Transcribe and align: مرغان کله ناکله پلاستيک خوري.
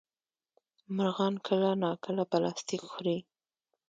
مرغان 0.95 1.33
کله 1.47 1.69
ناکله 1.83 2.23
پلاستيک 2.31 2.81
خوري. 2.91 3.17